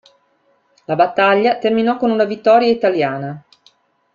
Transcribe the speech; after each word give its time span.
La 0.85 0.95
battaglia 0.95 1.59
terminò 1.59 1.95
con 1.97 2.09
una 2.09 2.23
vittoria 2.23 2.71
italiana. 2.71 3.39